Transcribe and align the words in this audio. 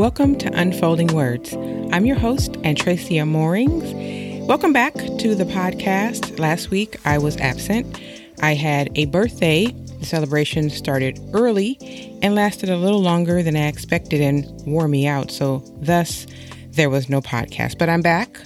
Welcome 0.00 0.38
to 0.38 0.58
Unfolding 0.58 1.08
Words. 1.08 1.52
I'm 1.92 2.06
your 2.06 2.16
host, 2.16 2.52
Antracia 2.62 3.28
Moorings. 3.28 4.48
Welcome 4.48 4.72
back 4.72 4.94
to 4.94 5.34
the 5.34 5.44
podcast. 5.44 6.38
Last 6.38 6.70
week 6.70 6.96
I 7.04 7.18
was 7.18 7.36
absent. 7.36 8.00
I 8.40 8.54
had 8.54 8.90
a 8.96 9.04
birthday. 9.04 9.66
The 9.66 10.06
celebration 10.06 10.70
started 10.70 11.20
early 11.34 11.76
and 12.22 12.34
lasted 12.34 12.70
a 12.70 12.78
little 12.78 13.02
longer 13.02 13.42
than 13.42 13.56
I 13.56 13.66
expected 13.66 14.22
and 14.22 14.46
wore 14.64 14.88
me 14.88 15.06
out. 15.06 15.30
So, 15.30 15.62
thus, 15.82 16.26
there 16.70 16.88
was 16.88 17.10
no 17.10 17.20
podcast. 17.20 17.76
But 17.76 17.90
I'm 17.90 18.00
back. 18.00 18.40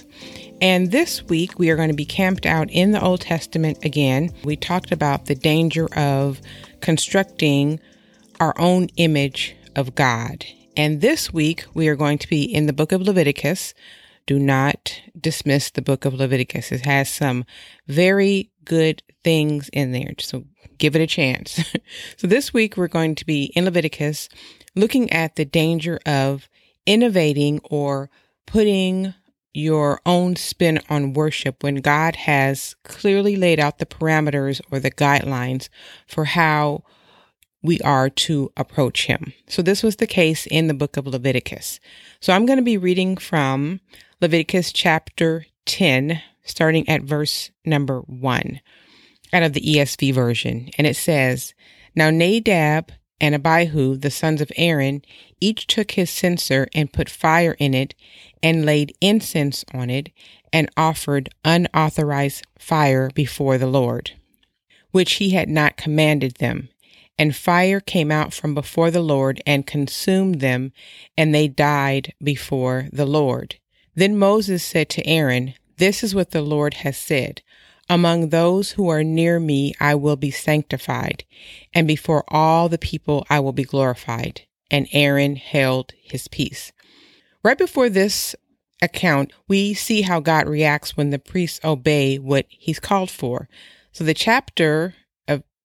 And 0.59 0.91
this 0.91 1.23
week 1.23 1.57
we 1.57 1.69
are 1.69 1.77
going 1.77 1.87
to 1.87 1.95
be 1.95 2.05
camped 2.05 2.45
out 2.45 2.69
in 2.69 2.91
the 2.91 3.01
Old 3.01 3.21
Testament 3.21 3.85
again. 3.85 4.29
We 4.43 4.57
talked 4.57 4.91
about 4.91 5.27
the 5.27 5.35
danger 5.35 5.87
of 5.95 6.41
constructing 6.81 7.79
our 8.41 8.53
own 8.59 8.89
image 8.97 9.55
of 9.77 9.95
God 9.95 10.43
and 10.77 11.01
this 11.01 11.31
week 11.33 11.65
we 11.73 11.87
are 11.87 11.95
going 11.95 12.17
to 12.19 12.27
be 12.27 12.43
in 12.43 12.65
the 12.65 12.73
book 12.73 12.91
of 12.91 13.01
Leviticus. 13.01 13.73
Do 14.25 14.39
not 14.39 15.01
dismiss 15.19 15.69
the 15.69 15.81
book 15.81 16.05
of 16.05 16.13
Leviticus. 16.13 16.71
It 16.71 16.85
has 16.85 17.09
some 17.09 17.45
very 17.87 18.51
good 18.63 19.03
things 19.23 19.69
in 19.69 19.91
there. 19.91 20.13
So 20.19 20.45
give 20.77 20.95
it 20.95 21.01
a 21.01 21.07
chance. 21.07 21.63
so 22.17 22.27
this 22.27 22.53
week 22.53 22.75
we're 22.75 22.87
going 22.87 23.15
to 23.15 23.25
be 23.25 23.45
in 23.55 23.65
Leviticus 23.65 24.29
looking 24.75 25.11
at 25.11 25.35
the 25.35 25.45
danger 25.45 25.99
of 26.05 26.49
innovating 26.85 27.59
or 27.63 28.09
putting 28.45 29.13
your 29.53 30.01
own 30.05 30.35
spin 30.35 30.81
on 30.89 31.13
worship 31.13 31.63
when 31.63 31.75
God 31.75 32.17
has 32.17 32.75
clearly 32.83 33.37
laid 33.37 33.59
out 33.59 33.77
the 33.77 33.85
parameters 33.85 34.59
or 34.69 34.79
the 34.79 34.91
guidelines 34.91 35.69
for 36.07 36.25
how 36.25 36.83
we 37.65 37.79
are 37.81 38.09
to 38.09 38.51
approach 38.55 39.07
him. 39.07 39.33
So 39.47 39.61
this 39.61 39.83
was 39.83 39.97
the 39.97 40.07
case 40.07 40.45
in 40.45 40.67
the 40.67 40.73
book 40.73 40.97
of 40.97 41.07
Leviticus. 41.07 41.79
So 42.19 42.33
I'm 42.33 42.45
going 42.45 42.57
to 42.57 42.63
be 42.63 42.77
reading 42.77 43.17
from 43.17 43.79
Leviticus 44.21 44.71
chapter 44.71 45.45
10, 45.65 46.21
starting 46.43 46.87
at 46.87 47.03
verse 47.03 47.51
number 47.65 48.01
1 48.01 48.61
out 49.33 49.43
of 49.43 49.53
the 49.53 49.61
ESV 49.61 50.13
version. 50.13 50.69
And 50.77 50.87
it 50.87 50.95
says, 50.95 51.53
Now 51.95 52.09
Nadab 52.09 52.91
and 53.19 53.33
Abihu, 53.33 53.97
the 53.97 54.11
sons 54.11 54.41
of 54.41 54.51
Aaron, 54.55 55.01
each 55.41 55.67
took 55.67 55.91
his 55.91 56.09
censer 56.09 56.67
and 56.73 56.93
put 56.93 57.09
fire 57.09 57.55
in 57.59 57.73
it 57.73 57.95
and 58.43 58.65
laid 58.65 58.95
incense 59.01 59.65
on 59.73 59.89
it 59.89 60.09
and 60.53 60.69
offered 60.77 61.29
unauthorized 61.43 62.45
fire 62.57 63.09
before 63.13 63.57
the 63.57 63.67
Lord, 63.67 64.11
which 64.91 65.13
he 65.13 65.31
had 65.31 65.49
not 65.49 65.77
commanded 65.77 66.35
them 66.35 66.69
and 67.17 67.35
fire 67.35 67.79
came 67.79 68.11
out 68.11 68.33
from 68.33 68.53
before 68.53 68.91
the 68.91 69.01
Lord 69.01 69.41
and 69.45 69.65
consumed 69.65 70.39
them, 70.39 70.73
and 71.17 71.33
they 71.33 71.47
died 71.47 72.13
before 72.21 72.87
the 72.91 73.05
Lord. 73.05 73.55
Then 73.95 74.17
Moses 74.17 74.63
said 74.63 74.89
to 74.89 75.07
Aaron, 75.07 75.53
This 75.77 76.03
is 76.03 76.13
what 76.13 76.31
the 76.31 76.41
Lord 76.41 76.75
has 76.75 76.97
said. 76.97 77.41
Among 77.89 78.29
those 78.29 78.71
who 78.71 78.89
are 78.89 79.03
near 79.03 79.39
me, 79.39 79.73
I 79.79 79.95
will 79.95 80.15
be 80.15 80.31
sanctified, 80.31 81.23
and 81.73 81.87
before 81.87 82.23
all 82.27 82.67
the 82.67 82.77
people, 82.77 83.25
I 83.29 83.39
will 83.39 83.53
be 83.53 83.63
glorified. 83.63 84.41
And 84.71 84.87
Aaron 84.91 85.35
held 85.35 85.93
his 86.01 86.27
peace. 86.27 86.71
Right 87.43 87.57
before 87.57 87.89
this 87.89 88.35
account, 88.81 89.31
we 89.47 89.75
see 89.75 90.01
how 90.01 90.19
God 90.19 90.47
reacts 90.47 90.97
when 90.97 91.11
the 91.11 91.19
priests 91.19 91.59
obey 91.63 92.17
what 92.17 92.47
he's 92.49 92.79
called 92.79 93.11
for. 93.11 93.47
So 93.91 94.03
the 94.03 94.15
chapter 94.15 94.95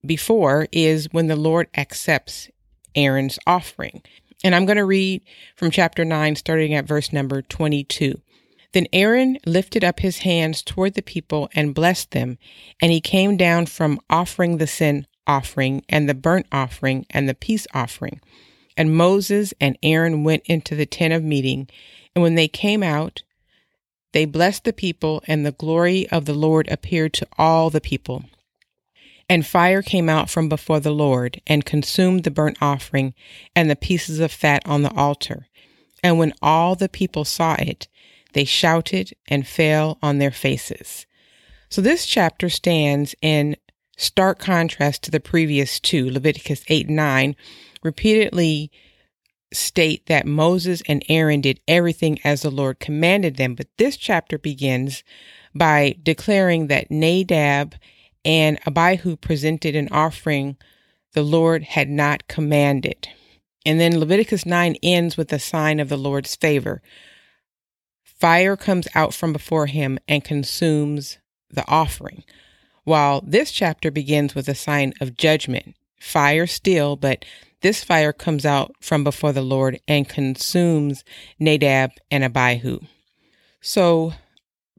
before 0.04 0.66
is 0.72 1.08
when 1.12 1.26
the 1.26 1.36
Lord 1.36 1.68
accepts 1.76 2.48
Aaron's 2.94 3.38
offering. 3.46 4.02
And 4.42 4.54
I'm 4.54 4.66
going 4.66 4.78
to 4.78 4.84
read 4.84 5.22
from 5.56 5.70
chapter 5.70 6.04
9, 6.04 6.36
starting 6.36 6.74
at 6.74 6.86
verse 6.86 7.12
number 7.12 7.42
22. 7.42 8.20
Then 8.72 8.86
Aaron 8.92 9.38
lifted 9.44 9.82
up 9.82 10.00
his 10.00 10.18
hands 10.18 10.62
toward 10.62 10.94
the 10.94 11.02
people 11.02 11.50
and 11.54 11.74
blessed 11.74 12.12
them, 12.12 12.38
and 12.80 12.92
he 12.92 13.00
came 13.00 13.36
down 13.36 13.66
from 13.66 14.00
offering 14.08 14.58
the 14.58 14.66
sin 14.66 15.06
offering 15.26 15.84
and 15.88 16.08
the 16.08 16.14
burnt 16.14 16.46
offering 16.50 17.06
and 17.10 17.28
the 17.28 17.34
peace 17.34 17.66
offering. 17.74 18.20
And 18.76 18.96
Moses 18.96 19.52
and 19.60 19.76
Aaron 19.82 20.24
went 20.24 20.42
into 20.46 20.74
the 20.74 20.86
tent 20.86 21.12
of 21.12 21.22
meeting, 21.22 21.68
and 22.14 22.22
when 22.22 22.34
they 22.34 22.48
came 22.48 22.82
out, 22.82 23.22
they 24.12 24.24
blessed 24.24 24.64
the 24.64 24.72
people, 24.72 25.22
and 25.26 25.46
the 25.46 25.52
glory 25.52 26.08
of 26.10 26.24
the 26.24 26.34
Lord 26.34 26.68
appeared 26.68 27.12
to 27.14 27.28
all 27.38 27.70
the 27.70 27.80
people. 27.80 28.24
And 29.30 29.46
fire 29.46 29.80
came 29.80 30.08
out 30.08 30.28
from 30.28 30.48
before 30.48 30.80
the 30.80 30.90
Lord 30.90 31.40
and 31.46 31.64
consumed 31.64 32.24
the 32.24 32.32
burnt 32.32 32.58
offering 32.60 33.14
and 33.54 33.70
the 33.70 33.76
pieces 33.76 34.18
of 34.18 34.32
fat 34.32 34.60
on 34.66 34.82
the 34.82 34.92
altar. 34.92 35.46
And 36.02 36.18
when 36.18 36.32
all 36.42 36.74
the 36.74 36.88
people 36.88 37.24
saw 37.24 37.54
it, 37.60 37.86
they 38.32 38.44
shouted 38.44 39.12
and 39.28 39.46
fell 39.46 39.98
on 40.02 40.18
their 40.18 40.32
faces. 40.32 41.06
So 41.68 41.80
this 41.80 42.06
chapter 42.06 42.48
stands 42.48 43.14
in 43.22 43.56
stark 43.96 44.40
contrast 44.40 45.04
to 45.04 45.12
the 45.12 45.20
previous 45.20 45.78
two, 45.78 46.10
Leviticus 46.10 46.64
8 46.66 46.88
and 46.88 46.96
9, 46.96 47.36
repeatedly 47.84 48.72
state 49.52 50.06
that 50.06 50.26
Moses 50.26 50.82
and 50.88 51.04
Aaron 51.08 51.40
did 51.40 51.60
everything 51.68 52.18
as 52.24 52.42
the 52.42 52.50
Lord 52.50 52.80
commanded 52.80 53.36
them. 53.36 53.54
But 53.54 53.68
this 53.78 53.96
chapter 53.96 54.38
begins 54.38 55.04
by 55.54 55.94
declaring 56.02 56.66
that 56.66 56.90
Nadab 56.90 57.76
and 58.24 58.58
Abihu 58.66 59.16
presented 59.16 59.74
an 59.74 59.88
offering 59.90 60.56
the 61.12 61.22
Lord 61.22 61.62
had 61.62 61.88
not 61.88 62.28
commanded. 62.28 63.08
And 63.66 63.80
then 63.80 63.98
Leviticus 63.98 64.46
9 64.46 64.76
ends 64.82 65.16
with 65.16 65.32
a 65.32 65.38
sign 65.38 65.80
of 65.80 65.88
the 65.88 65.96
Lord's 65.96 66.36
favor. 66.36 66.82
Fire 68.02 68.56
comes 68.56 68.86
out 68.94 69.14
from 69.14 69.32
before 69.32 69.66
him 69.66 69.98
and 70.06 70.22
consumes 70.22 71.18
the 71.50 71.66
offering, 71.68 72.24
while 72.84 73.22
this 73.26 73.50
chapter 73.50 73.90
begins 73.90 74.34
with 74.34 74.48
a 74.48 74.54
sign 74.54 74.92
of 75.00 75.16
judgment. 75.16 75.74
Fire 75.98 76.46
still, 76.46 76.96
but 76.96 77.24
this 77.60 77.84
fire 77.84 78.12
comes 78.12 78.46
out 78.46 78.74
from 78.80 79.04
before 79.04 79.32
the 79.32 79.42
Lord 79.42 79.80
and 79.86 80.08
consumes 80.08 81.04
Nadab 81.38 81.92
and 82.10 82.24
Abihu. 82.24 82.80
So 83.60 84.14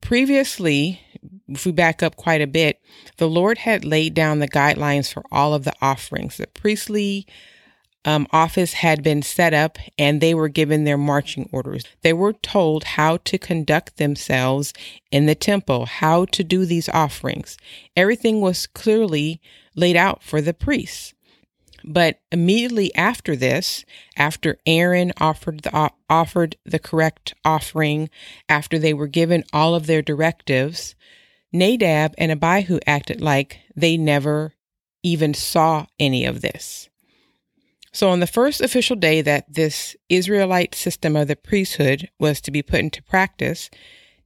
previously, 0.01 1.01
if 1.51 1.65
we 1.65 1.71
back 1.71 2.01
up 2.01 2.15
quite 2.15 2.41
a 2.41 2.47
bit, 2.47 2.81
the 3.17 3.29
Lord 3.29 3.59
had 3.59 3.85
laid 3.85 4.13
down 4.13 4.39
the 4.39 4.47
guidelines 4.47 5.11
for 5.11 5.23
all 5.31 5.53
of 5.53 5.63
the 5.63 5.73
offerings. 5.81 6.37
The 6.37 6.47
priestly 6.47 7.27
um, 8.03 8.27
office 8.31 8.73
had 8.73 9.03
been 9.03 9.21
set 9.21 9.53
up 9.53 9.77
and 9.97 10.19
they 10.19 10.33
were 10.33 10.47
given 10.47 10.83
their 10.83 10.97
marching 10.97 11.49
orders. 11.51 11.83
They 12.01 12.13
were 12.13 12.33
told 12.33 12.83
how 12.83 13.17
to 13.17 13.37
conduct 13.37 13.97
themselves 13.97 14.73
in 15.11 15.25
the 15.25 15.35
temple, 15.35 15.85
how 15.85 16.25
to 16.25 16.43
do 16.43 16.65
these 16.65 16.89
offerings. 16.89 17.57
Everything 17.95 18.41
was 18.41 18.67
clearly 18.67 19.39
laid 19.75 19.95
out 19.95 20.23
for 20.23 20.41
the 20.41 20.53
priests. 20.53 21.13
But 21.83 22.19
immediately 22.31 22.93
after 22.95 23.35
this, 23.35 23.85
after 24.15 24.57
Aaron 24.65 25.13
offered 25.17 25.61
the, 25.61 25.91
offered 26.09 26.55
the 26.63 26.79
correct 26.79 27.33
offering, 27.43 28.09
after 28.47 28.77
they 28.77 28.93
were 28.93 29.07
given 29.07 29.43
all 29.51 29.73
of 29.73 29.87
their 29.87 30.03
directives, 30.03 30.95
Nadab 31.53 32.13
and 32.17 32.31
Abihu 32.31 32.79
acted 32.87 33.21
like 33.21 33.59
they 33.75 33.97
never 33.97 34.53
even 35.03 35.33
saw 35.33 35.87
any 35.99 36.25
of 36.25 36.41
this. 36.41 36.89
So, 37.93 38.09
on 38.09 38.21
the 38.21 38.27
first 38.27 38.61
official 38.61 38.95
day 38.95 39.21
that 39.21 39.53
this 39.53 39.97
Israelite 40.07 40.75
system 40.75 41.15
of 41.15 41.27
the 41.27 41.35
priesthood 41.35 42.09
was 42.19 42.39
to 42.41 42.51
be 42.51 42.61
put 42.61 42.79
into 42.79 43.03
practice, 43.03 43.69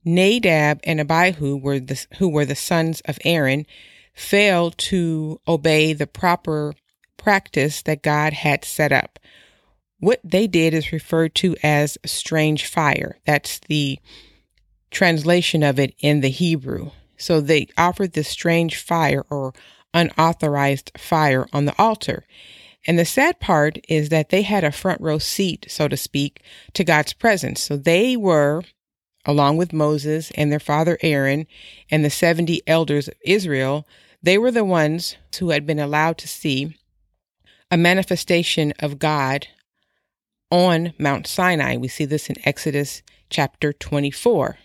Nadab 0.04 0.80
and 0.84 1.00
Abihu, 1.00 1.58
were 1.58 1.80
the, 1.80 2.06
who 2.18 2.30
were 2.30 2.46
the 2.46 2.56
sons 2.56 3.02
of 3.06 3.18
Aaron, 3.26 3.66
failed 4.14 4.78
to 4.78 5.42
obey 5.48 5.94
the 5.94 6.06
proper 6.06 6.76
practice 7.18 7.82
that 7.82 8.04
God 8.04 8.34
had 8.34 8.64
set 8.64 8.92
up. 8.92 9.18
What 10.00 10.20
they 10.24 10.46
did 10.46 10.76
is 10.76 10.92
referred 10.92 11.34
to 11.36 11.56
as 11.64 11.98
strange 12.06 12.68
fire. 12.68 13.18
That's 13.26 13.60
the 13.68 13.98
translation 14.92 15.64
of 15.64 15.80
it 15.80 15.96
in 16.00 16.22
the 16.22 16.30
Hebrew. 16.30 16.92
So 17.18 17.42
they 17.42 17.68
offered 17.78 18.14
this 18.14 18.30
strange 18.30 18.78
fire 18.78 19.26
or 19.30 19.54
unauthorized 19.94 20.92
fire 20.98 21.48
on 21.54 21.66
the 21.66 21.76
altar. 21.80 22.26
And 22.88 23.00
the 23.00 23.06
sad 23.06 23.40
part 23.40 23.80
is 23.90 24.10
that 24.10 24.30
they 24.30 24.44
had 24.44 24.64
a 24.64 24.72
front 24.72 25.02
row 25.02 25.18
seat, 25.18 25.66
so 25.70 25.88
to 25.88 25.98
speak, 25.98 26.42
to 26.74 26.84
God's 26.84 27.14
presence. 27.14 27.62
So 27.62 27.78
they 27.78 28.16
were, 28.16 28.64
along 29.26 29.58
with 29.58 29.74
Moses 29.74 30.32
and 30.32 30.52
their 30.52 30.60
father 30.60 30.98
Aaron 31.02 31.48
and 31.90 32.06
the 32.06 32.10
70 32.10 32.62
elders 32.68 33.08
of 33.08 33.16
Israel, 33.26 33.88
they 34.22 34.38
were 34.38 34.52
the 34.52 34.66
ones 34.66 35.16
who 35.40 35.50
had 35.50 35.66
been 35.66 35.80
allowed 35.80 36.18
to 36.20 36.28
see 36.28 36.76
a 37.72 37.78
manifestation 37.78 38.74
of 38.80 39.00
God 39.00 39.48
on 40.52 40.94
Mount 41.00 41.28
Sinai. 41.28 41.78
We 41.78 41.88
see 41.88 42.06
this 42.06 42.30
in 42.30 42.36
Exodus 42.48 43.02
chapter 43.30 43.74
24. 43.74 44.58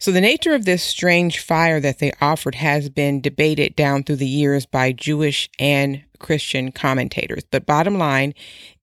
So, 0.00 0.12
the 0.12 0.20
nature 0.20 0.54
of 0.54 0.64
this 0.64 0.84
strange 0.84 1.40
fire 1.40 1.80
that 1.80 1.98
they 1.98 2.12
offered 2.20 2.54
has 2.54 2.88
been 2.88 3.20
debated 3.20 3.74
down 3.74 4.04
through 4.04 4.16
the 4.16 4.28
years 4.28 4.64
by 4.64 4.92
Jewish 4.92 5.50
and 5.58 6.04
Christian 6.20 6.70
commentators. 6.70 7.42
But 7.50 7.66
bottom 7.66 7.98
line 7.98 8.34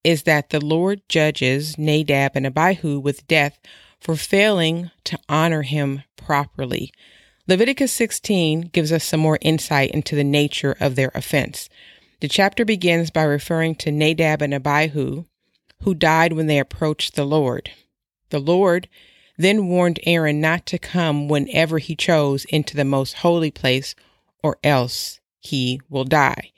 is 0.04 0.24
that 0.24 0.50
the 0.50 0.64
Lord 0.64 1.02
judges 1.08 1.78
Nadab 1.78 2.34
and 2.36 2.46
Abihu 2.46 3.00
with 3.00 3.28
death 3.28 3.58
for 4.02 4.18
failing 4.18 4.92
to 5.06 5.18
honor 5.30 5.62
him 5.62 6.04
properly. 6.18 6.92
Leviticus 7.48 7.94
16 7.94 8.70
gives 8.74 8.92
us 8.92 9.06
some 9.06 9.22
more 9.22 9.40
insight 9.40 9.92
into 9.92 10.16
the 10.16 10.24
nature 10.24 10.76
of 10.82 10.96
their 10.96 11.12
offense. 11.16 11.70
The 12.20 12.28
chapter 12.28 12.66
begins 12.66 13.10
by 13.10 13.24
referring 13.24 13.76
to 13.76 13.92
Nadab 13.92 14.42
and 14.42 14.54
Abihu, 14.54 15.24
who 15.84 15.96
died 15.96 16.34
when 16.34 16.48
they 16.48 16.60
approached 16.60 17.16
the 17.16 17.26
Lord. 17.26 17.72
The 18.32 18.40
Lord 18.40 18.90
then 19.38 19.68
warned 19.68 20.00
Aaron 20.06 20.40
not 20.40 20.66
to 20.68 20.78
come 20.78 21.28
whenever 21.28 21.80
he 21.80 21.96
chose 21.96 22.46
into 22.46 22.76
the 22.76 22.86
most 22.86 23.16
holy 23.16 23.52
place, 23.52 23.96
or 24.44 24.58
else 24.64 25.20
he 25.40 25.82
will 25.90 26.06
die. 26.06 26.52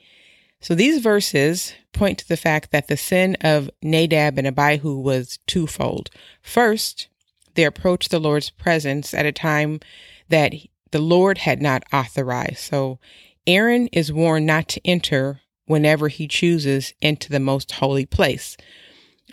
So 0.60 0.74
these 0.74 1.00
verses 1.00 1.74
point 1.92 2.18
to 2.18 2.28
the 2.28 2.36
fact 2.36 2.70
that 2.70 2.88
the 2.88 2.96
sin 2.96 3.36
of 3.40 3.70
Nadab 3.82 4.38
and 4.38 4.46
Abihu 4.46 4.98
was 4.98 5.38
twofold. 5.46 6.10
First, 6.42 7.08
they 7.54 7.64
approached 7.64 8.10
the 8.10 8.20
Lord's 8.20 8.50
presence 8.50 9.14
at 9.14 9.26
a 9.26 9.32
time 9.32 9.80
that 10.28 10.52
the 10.90 11.00
Lord 11.00 11.38
had 11.38 11.60
not 11.60 11.84
authorized. 11.92 12.58
So 12.58 12.98
Aaron 13.46 13.88
is 13.88 14.12
warned 14.12 14.46
not 14.46 14.68
to 14.68 14.80
enter 14.86 15.40
whenever 15.66 16.08
he 16.08 16.26
chooses 16.28 16.94
into 17.00 17.30
the 17.30 17.40
most 17.40 17.72
holy 17.72 18.06
place. 18.06 18.56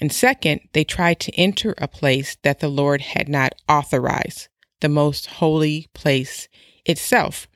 And 0.02 0.12
second, 0.12 0.62
they 0.74 0.84
tried 0.84 1.20
to 1.22 1.36
enter 1.36 1.74
a 1.78 1.88
place 1.88 2.38
that 2.44 2.60
the 2.60 2.68
Lord 2.68 3.02
had 3.02 3.30
not 3.30 3.56
authorized, 3.70 4.50
the 4.82 4.90
most 4.90 5.26
holy 5.28 5.88
place 5.94 6.48
itself. 6.86 7.48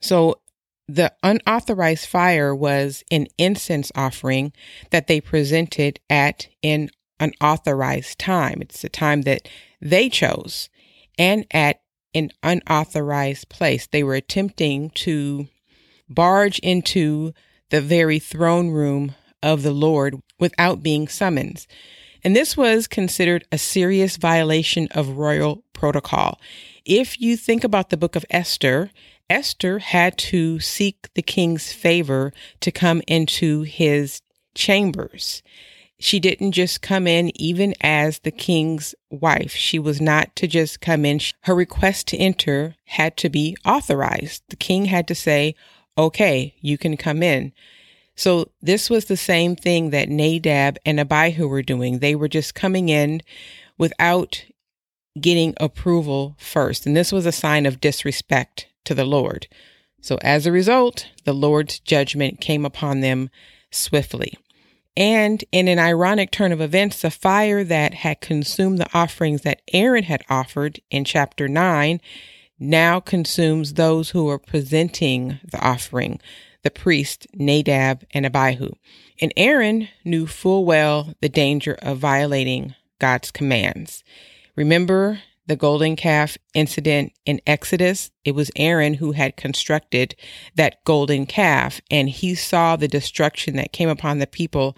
So 0.00 0.40
the 0.86 1.12
unauthorized 1.22 2.06
fire 2.06 2.54
was 2.54 3.04
an 3.10 3.26
incense 3.36 3.92
offering 3.94 4.52
that 4.90 5.06
they 5.06 5.20
presented 5.20 6.00
at 6.08 6.48
an 6.62 6.90
unauthorized 7.20 8.18
time. 8.18 8.58
It's 8.62 8.82
the 8.82 8.88
time 8.88 9.22
that 9.22 9.48
they 9.80 10.08
chose 10.08 10.68
and 11.18 11.46
at 11.50 11.80
an 12.14 12.30
unauthorized 12.42 13.48
place. 13.48 13.86
They 13.86 14.02
were 14.02 14.14
attempting 14.14 14.90
to 14.90 15.48
barge 16.08 16.58
into 16.60 17.32
the 17.70 17.80
very 17.80 18.18
throne 18.18 18.68
room 18.68 19.14
of 19.42 19.62
the 19.62 19.72
Lord 19.72 20.16
without 20.38 20.82
being 20.82 21.08
summoned. 21.08 21.66
And 22.24 22.34
this 22.34 22.56
was 22.56 22.86
considered 22.86 23.46
a 23.52 23.58
serious 23.58 24.16
violation 24.16 24.88
of 24.90 25.16
royal 25.16 25.62
protocol. 25.72 26.40
If 26.84 27.20
you 27.20 27.36
think 27.36 27.64
about 27.64 27.90
the 27.90 27.96
book 27.96 28.16
of 28.16 28.24
Esther, 28.30 28.90
Esther 29.30 29.78
had 29.78 30.16
to 30.18 30.58
seek 30.58 31.08
the 31.14 31.22
king's 31.22 31.72
favor 31.72 32.32
to 32.60 32.72
come 32.72 33.02
into 33.06 33.62
his 33.62 34.22
chambers. 34.54 35.42
She 36.00 36.20
didn't 36.20 36.52
just 36.52 36.80
come 36.80 37.06
in 37.06 37.32
even 37.40 37.74
as 37.80 38.20
the 38.20 38.30
king's 38.30 38.94
wife. 39.10 39.52
She 39.52 39.78
was 39.78 40.00
not 40.00 40.34
to 40.36 40.46
just 40.46 40.80
come 40.80 41.04
in. 41.04 41.20
Her 41.42 41.54
request 41.54 42.06
to 42.08 42.16
enter 42.16 42.76
had 42.84 43.16
to 43.18 43.28
be 43.28 43.56
authorized. 43.64 44.44
The 44.48 44.56
king 44.56 44.86
had 44.86 45.08
to 45.08 45.14
say, 45.14 45.56
okay, 45.96 46.54
you 46.60 46.78
can 46.78 46.96
come 46.96 47.22
in. 47.22 47.52
So 48.18 48.50
this 48.60 48.90
was 48.90 49.04
the 49.04 49.16
same 49.16 49.54
thing 49.54 49.90
that 49.90 50.08
Nadab 50.08 50.76
and 50.84 50.98
Abihu 50.98 51.46
were 51.46 51.62
doing. 51.62 52.00
They 52.00 52.16
were 52.16 52.26
just 52.26 52.52
coming 52.52 52.88
in 52.88 53.22
without 53.78 54.44
getting 55.20 55.54
approval 55.60 56.34
first. 56.36 56.84
And 56.84 56.96
this 56.96 57.12
was 57.12 57.26
a 57.26 57.32
sign 57.32 57.64
of 57.64 57.80
disrespect 57.80 58.66
to 58.86 58.94
the 58.94 59.04
Lord. 59.04 59.46
So 60.00 60.18
as 60.22 60.46
a 60.46 60.52
result, 60.52 61.06
the 61.24 61.32
Lord's 61.32 61.78
judgment 61.78 62.40
came 62.40 62.64
upon 62.64 63.02
them 63.02 63.30
swiftly. 63.70 64.36
And 64.96 65.44
in 65.52 65.68
an 65.68 65.78
ironic 65.78 66.32
turn 66.32 66.50
of 66.50 66.60
events, 66.60 67.02
the 67.02 67.12
fire 67.12 67.62
that 67.62 67.94
had 67.94 68.20
consumed 68.20 68.78
the 68.78 68.90
offerings 68.92 69.42
that 69.42 69.62
Aaron 69.72 70.02
had 70.02 70.24
offered 70.28 70.80
in 70.90 71.04
chapter 71.04 71.46
9 71.46 72.00
now 72.58 72.98
consumes 72.98 73.74
those 73.74 74.10
who 74.10 74.28
are 74.28 74.40
presenting 74.40 75.38
the 75.44 75.60
offering, 75.60 76.18
the 76.62 76.70
priest 76.70 77.26
Nadab 77.34 78.04
and 78.12 78.26
Abihu. 78.26 78.70
And 79.20 79.32
Aaron 79.36 79.88
knew 80.04 80.26
full 80.26 80.64
well 80.64 81.14
the 81.20 81.28
danger 81.28 81.76
of 81.82 81.98
violating 81.98 82.74
God's 82.98 83.30
commands. 83.30 84.02
Remember 84.56 85.20
the 85.46 85.56
golden 85.56 85.96
calf 85.96 86.36
incident 86.54 87.12
in 87.24 87.40
Exodus? 87.46 88.10
It 88.24 88.34
was 88.34 88.50
Aaron 88.56 88.94
who 88.94 89.12
had 89.12 89.36
constructed 89.36 90.14
that 90.56 90.84
golden 90.84 91.26
calf, 91.26 91.80
and 91.90 92.08
he 92.08 92.34
saw 92.34 92.76
the 92.76 92.88
destruction 92.88 93.56
that 93.56 93.72
came 93.72 93.88
upon 93.88 94.18
the 94.18 94.26
people 94.26 94.76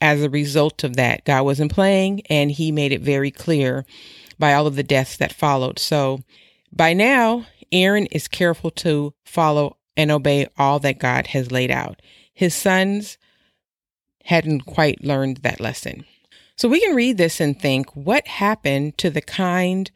as 0.00 0.22
a 0.22 0.30
result 0.30 0.84
of 0.84 0.96
that. 0.96 1.24
God 1.24 1.44
wasn't 1.44 1.72
playing, 1.72 2.22
and 2.28 2.50
he 2.50 2.72
made 2.72 2.92
it 2.92 3.00
very 3.00 3.30
clear 3.30 3.84
by 4.38 4.54
all 4.54 4.66
of 4.66 4.76
the 4.76 4.82
deaths 4.82 5.16
that 5.16 5.32
followed. 5.32 5.78
So 5.78 6.20
by 6.72 6.92
now, 6.92 7.46
Aaron 7.70 8.06
is 8.06 8.28
careful 8.28 8.70
to 8.72 9.14
follow 9.24 9.76
and 9.96 10.10
obey 10.10 10.46
all 10.58 10.78
that 10.80 10.98
God 10.98 11.28
has 11.28 11.50
laid 11.50 11.70
out. 11.70 12.00
His 12.32 12.54
sons 12.54 13.18
hadn't 14.24 14.62
quite 14.62 15.04
learned 15.04 15.38
that 15.38 15.60
lesson. 15.60 16.04
So 16.56 16.68
we 16.68 16.80
can 16.80 16.94
read 16.94 17.16
this 17.16 17.40
and 17.40 17.58
think 17.58 17.94
what 17.96 18.26
happened 18.26 18.98
to 18.98 19.10
the 19.10 19.20
kind 19.20 19.90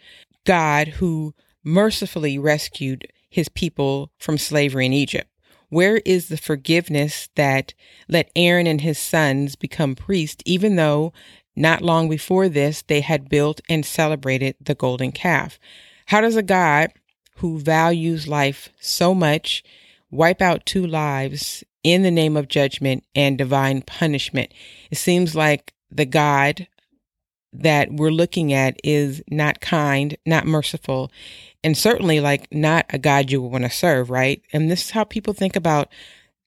God 0.44 0.88
who 0.88 1.34
mercifully 1.62 2.38
rescued 2.38 3.08
his 3.28 3.48
people 3.48 4.10
from 4.18 4.38
slavery 4.38 4.86
in 4.86 4.92
Egypt? 4.92 5.28
Where 5.68 5.96
is 6.04 6.28
the 6.28 6.36
forgiveness 6.36 7.28
that 7.34 7.74
let 8.08 8.30
Aaron 8.36 8.66
and 8.66 8.80
his 8.80 8.98
sons 8.98 9.56
become 9.56 9.94
priests, 9.96 10.42
even 10.46 10.76
though 10.76 11.12
not 11.56 11.82
long 11.82 12.08
before 12.08 12.48
this 12.48 12.82
they 12.82 13.00
had 13.00 13.28
built 13.28 13.60
and 13.68 13.84
celebrated 13.84 14.54
the 14.60 14.74
golden 14.74 15.12
calf? 15.12 15.58
How 16.06 16.20
does 16.20 16.36
a 16.36 16.42
God 16.42 16.92
who 17.36 17.58
values 17.58 18.28
life 18.28 18.70
so 18.80 19.12
much 19.12 19.64
wipe 20.16 20.42
out 20.42 20.66
two 20.66 20.86
lives 20.86 21.62
in 21.82 22.02
the 22.02 22.10
name 22.10 22.36
of 22.36 22.48
judgment 22.48 23.04
and 23.14 23.38
divine 23.38 23.82
punishment. 23.82 24.52
It 24.90 24.98
seems 24.98 25.34
like 25.34 25.72
the 25.90 26.06
God 26.06 26.66
that 27.52 27.92
we're 27.92 28.10
looking 28.10 28.52
at 28.52 28.78
is 28.82 29.22
not 29.30 29.60
kind, 29.60 30.16
not 30.26 30.46
merciful, 30.46 31.10
and 31.62 31.76
certainly 31.76 32.20
like 32.20 32.48
not 32.52 32.86
a 32.90 32.98
God 32.98 33.30
you 33.30 33.40
would 33.40 33.52
want 33.52 33.64
to 33.64 33.70
serve, 33.70 34.10
right? 34.10 34.42
And 34.52 34.70
this 34.70 34.84
is 34.84 34.90
how 34.90 35.04
people 35.04 35.32
think 35.32 35.56
about 35.56 35.88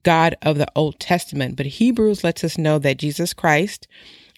God 0.04 0.36
of 0.42 0.58
the 0.58 0.68
Old 0.76 1.00
Testament. 1.00 1.56
But 1.56 1.66
Hebrews 1.66 2.24
lets 2.24 2.44
us 2.44 2.58
know 2.58 2.80
that 2.80 2.98
Jesus 2.98 3.34
Christ 3.34 3.88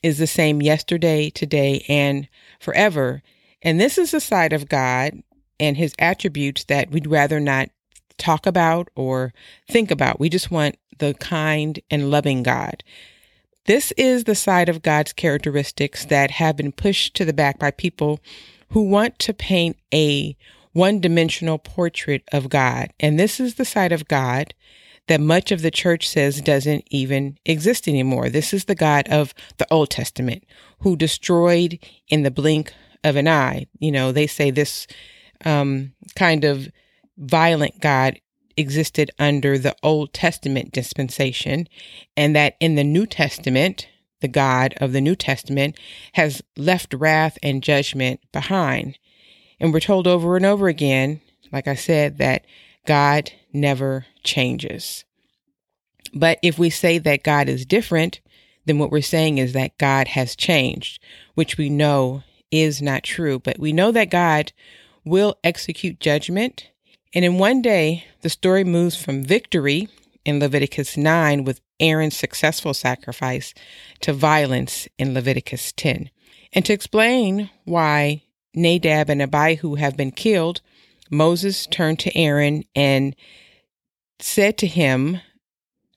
is 0.01 0.17
the 0.17 0.27
same 0.27 0.61
yesterday, 0.61 1.29
today, 1.29 1.85
and 1.87 2.27
forever. 2.59 3.21
And 3.61 3.79
this 3.79 3.97
is 3.97 4.11
the 4.11 4.19
side 4.19 4.53
of 4.53 4.69
God 4.69 5.21
and 5.59 5.77
his 5.77 5.93
attributes 5.99 6.63
that 6.65 6.89
we'd 6.89 7.07
rather 7.07 7.39
not 7.39 7.69
talk 8.21 8.45
about 8.45 8.89
or 8.95 9.33
think 9.69 9.91
about. 9.91 10.19
We 10.19 10.29
just 10.29 10.51
want 10.51 10.77
the 10.99 11.13
kind 11.15 11.79
and 11.89 12.11
loving 12.11 12.43
God. 12.43 12.83
This 13.65 13.91
is 13.93 14.23
the 14.23 14.35
side 14.35 14.69
of 14.69 14.81
God's 14.81 15.13
characteristics 15.13 16.05
that 16.05 16.31
have 16.31 16.55
been 16.55 16.71
pushed 16.71 17.15
to 17.15 17.25
the 17.25 17.33
back 17.33 17.59
by 17.59 17.71
people 17.71 18.19
who 18.69 18.83
want 18.83 19.19
to 19.19 19.33
paint 19.33 19.77
a 19.93 20.35
one 20.73 21.01
dimensional 21.01 21.57
portrait 21.57 22.23
of 22.31 22.49
God. 22.49 22.91
And 22.99 23.19
this 23.19 23.39
is 23.39 23.55
the 23.55 23.65
side 23.65 23.91
of 23.91 24.07
God 24.07 24.53
that 25.07 25.19
much 25.19 25.51
of 25.51 25.61
the 25.61 25.71
church 25.71 26.07
says 26.07 26.41
doesn't 26.41 26.85
even 26.89 27.37
exist 27.45 27.87
anymore. 27.87 28.29
This 28.29 28.53
is 28.53 28.65
the 28.65 28.75
God 28.75 29.07
of 29.09 29.33
the 29.57 29.67
Old 29.71 29.89
Testament 29.89 30.43
who 30.79 30.95
destroyed 30.95 31.79
in 32.07 32.23
the 32.23 32.31
blink 32.31 32.73
of 33.03 33.15
an 33.15 33.27
eye. 33.27 33.67
You 33.79 33.91
know, 33.91 34.11
they 34.11 34.27
say 34.27 34.51
this 34.51 34.87
um, 35.43 35.93
kind 36.15 36.45
of 36.45 36.69
violent 37.17 37.79
God 37.81 38.19
existed 38.57 39.11
under 39.17 39.57
the 39.57 39.75
Old 39.83 40.13
Testament 40.13 40.71
dispensation, 40.71 41.67
and 42.17 42.35
that 42.35 42.55
in 42.59 42.75
the 42.75 42.83
New 42.83 43.05
Testament, 43.05 43.87
the 44.21 44.27
God 44.27 44.73
of 44.77 44.91
the 44.93 45.01
New 45.01 45.15
Testament 45.15 45.77
has 46.13 46.41
left 46.55 46.93
wrath 46.93 47.37
and 47.41 47.63
judgment 47.63 48.19
behind. 48.31 48.97
And 49.59 49.73
we're 49.73 49.79
told 49.79 50.07
over 50.07 50.35
and 50.35 50.45
over 50.45 50.67
again, 50.67 51.21
like 51.51 51.67
I 51.67 51.75
said, 51.75 52.17
that 52.17 52.45
God 52.85 53.31
never 53.53 54.05
changes. 54.23 55.05
But 56.13 56.39
if 56.41 56.57
we 56.57 56.69
say 56.69 56.97
that 56.99 57.23
God 57.23 57.47
is 57.47 57.65
different, 57.65 58.21
then 58.65 58.79
what 58.79 58.91
we're 58.91 59.01
saying 59.01 59.37
is 59.37 59.53
that 59.53 59.77
God 59.77 60.09
has 60.09 60.35
changed, 60.35 61.01
which 61.35 61.57
we 61.57 61.69
know 61.69 62.23
is 62.51 62.81
not 62.81 63.03
true. 63.03 63.39
But 63.39 63.59
we 63.59 63.71
know 63.71 63.91
that 63.91 64.09
God 64.09 64.51
will 65.03 65.37
execute 65.43 65.99
judgment 65.99 66.70
and 67.13 67.25
in 67.25 67.37
one 67.37 67.61
day, 67.61 68.05
the 68.21 68.29
story 68.29 68.63
moves 68.63 69.01
from 69.01 69.23
victory 69.23 69.89
in 70.25 70.39
Leviticus 70.39 70.97
9 70.97 71.43
with 71.43 71.61
Aaron's 71.79 72.15
successful 72.15 72.73
sacrifice 72.73 73.53
to 74.01 74.13
violence 74.13 74.87
in 74.97 75.13
Leviticus 75.13 75.71
10. 75.73 76.09
And 76.53 76.65
to 76.65 76.73
explain 76.73 77.49
why 77.65 78.23
Nadab 78.53 79.09
and 79.09 79.21
Abihu 79.21 79.75
have 79.75 79.97
been 79.97 80.11
killed, 80.11 80.61
Moses 81.09 81.65
turned 81.67 81.99
to 81.99 82.17
Aaron 82.17 82.63
and 82.75 83.15
said 84.19 84.57
to 84.59 84.67
him, 84.67 85.19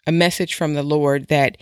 a 0.06 0.12
message 0.12 0.54
from 0.54 0.74
the 0.74 0.82
Lord 0.82 1.28
that 1.28 1.56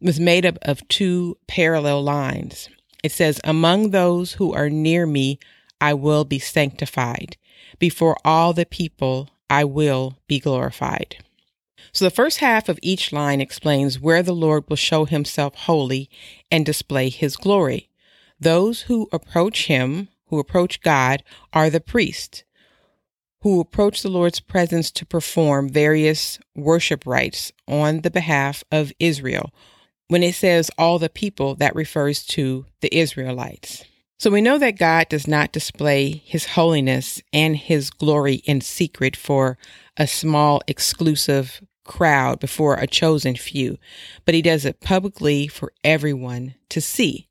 was 0.00 0.18
made 0.18 0.44
up 0.44 0.58
of 0.62 0.86
two 0.88 1.36
parallel 1.46 2.02
lines. 2.02 2.68
It 3.02 3.12
says, 3.12 3.40
Among 3.44 3.90
those 3.90 4.32
who 4.32 4.52
are 4.52 4.70
near 4.70 5.06
me, 5.06 5.38
I 5.80 5.94
will 5.94 6.24
be 6.24 6.38
sanctified. 6.38 7.36
Before 7.78 8.16
all 8.24 8.52
the 8.52 8.66
people, 8.66 9.30
I 9.50 9.64
will 9.64 10.18
be 10.26 10.38
glorified. 10.38 11.16
So 11.92 12.04
the 12.04 12.10
first 12.10 12.38
half 12.38 12.68
of 12.68 12.78
each 12.82 13.12
line 13.12 13.40
explains 13.40 14.00
where 14.00 14.22
the 14.22 14.34
Lord 14.34 14.64
will 14.68 14.76
show 14.76 15.04
himself 15.04 15.54
holy 15.54 16.08
and 16.50 16.66
display 16.66 17.08
his 17.08 17.36
glory. 17.36 17.88
Those 18.40 18.82
who 18.82 19.08
approach 19.12 19.66
him, 19.66 20.08
who 20.26 20.38
approach 20.38 20.80
God, 20.80 21.22
are 21.52 21.70
the 21.70 21.80
priests 21.80 22.44
who 23.44 23.60
approach 23.60 24.00
the 24.00 24.08
Lord's 24.08 24.40
presence 24.40 24.90
to 24.90 25.04
perform 25.04 25.68
various 25.68 26.38
worship 26.56 27.04
rites 27.04 27.52
on 27.68 28.00
the 28.00 28.10
behalf 28.10 28.64
of 28.72 28.90
Israel. 28.98 29.52
When 30.08 30.22
it 30.22 30.34
says 30.34 30.70
all 30.78 30.98
the 30.98 31.10
people, 31.10 31.54
that 31.56 31.74
refers 31.74 32.24
to 32.28 32.64
the 32.80 32.96
Israelites. 32.96 33.84
So 34.24 34.30
we 34.30 34.40
know 34.40 34.56
that 34.56 34.78
God 34.78 35.10
does 35.10 35.28
not 35.28 35.52
display 35.52 36.22
his 36.24 36.46
holiness 36.46 37.20
and 37.30 37.54
his 37.54 37.90
glory 37.90 38.36
in 38.46 38.62
secret 38.62 39.16
for 39.16 39.58
a 39.98 40.06
small, 40.06 40.62
exclusive 40.66 41.60
crowd 41.84 42.40
before 42.40 42.76
a 42.76 42.86
chosen 42.86 43.36
few, 43.36 43.76
but 44.24 44.34
he 44.34 44.40
does 44.40 44.64
it 44.64 44.80
publicly 44.80 45.46
for 45.46 45.74
everyone 45.84 46.54
to 46.70 46.80
see. 46.80 47.28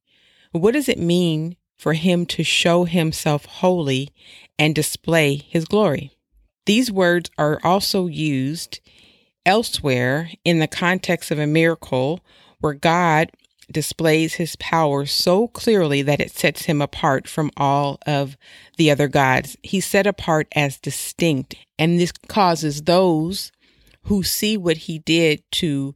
What 0.52 0.76
does 0.76 0.88
it 0.88 1.00
mean 1.00 1.56
for 1.80 1.94
him 1.94 2.28
to 2.28 2.44
show 2.44 2.84
himself 2.84 3.46
holy 3.46 4.10
and 4.60 4.76
display 4.76 5.38
his 5.38 5.66
glory? 5.66 6.12
These 6.68 6.92
words 6.92 7.32
are 7.40 7.60
also 7.64 8.06
used 8.06 8.82
elsewhere 9.48 10.30
in 10.46 10.60
the 10.60 10.68
context 10.68 11.32
of 11.32 11.40
a 11.40 11.48
miracle 11.48 12.20
where 12.60 12.76
God 12.76 13.32
displays 13.72 14.36
his 14.36 14.56
power 14.58 15.06
so 15.06 15.48
clearly 15.48 16.02
that 16.02 16.20
it 16.20 16.32
sets 16.32 16.66
him 16.66 16.82
apart 16.82 17.28
from 17.28 17.52
all 17.58 18.00
of 18.06 18.38
the 18.78 18.92
other 18.92 19.08
gods. 19.08 19.58
He's 19.64 19.86
set 19.86 20.08
apart 20.08 20.48
as 20.56 20.80
distinct, 20.80 21.56
and 21.78 22.00
this 22.00 22.14
causes 22.28 22.84
those 22.84 23.52
who 24.04 24.24
see 24.24 24.58
what 24.58 24.78
he 24.78 25.00
did 25.00 25.44
to 25.52 25.96